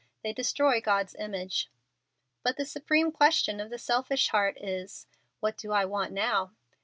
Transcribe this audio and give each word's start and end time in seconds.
They 0.23 0.33
destroy 0.33 0.81
God's 0.81 1.13
image. 1.19 1.69
But 2.41 2.57
the 2.57 2.65
supreme 2.65 3.11
question 3.11 3.59
of 3.59 3.69
the 3.69 3.77
selfish 3.77 4.29
heart 4.29 4.57
is, 4.59 5.05
"What 5.41 5.57
do 5.59 5.71
I 5.73 5.85
want 5.85 6.11
_now? 6.11 6.53